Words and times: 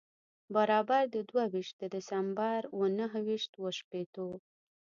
برابر 0.55 1.03
د 1.15 1.17
دوه 1.29 1.43
ویشت 1.53 1.73
د 1.79 1.83
دسمبر 1.95 2.59
و 2.77 2.81
نهه 2.99 3.19
ویشت 3.27 3.51
و 3.61 3.65
شپېتو. 3.77 4.29